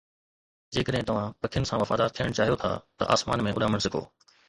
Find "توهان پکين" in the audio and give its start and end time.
1.09-1.69